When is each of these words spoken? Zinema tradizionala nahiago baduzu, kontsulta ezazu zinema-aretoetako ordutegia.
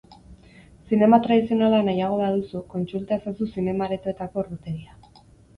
Zinema 0.93 1.19
tradizionala 1.27 1.81
nahiago 1.89 2.17
baduzu, 2.23 2.63
kontsulta 2.73 3.21
ezazu 3.21 3.51
zinema-aretoetako 3.57 4.45
ordutegia. 4.45 4.99